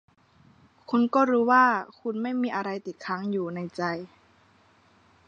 [0.89, 1.65] คุณก็รู้ว่า
[1.99, 3.81] คุณไม่มีอะไรติดค้างอยู๋ในใจ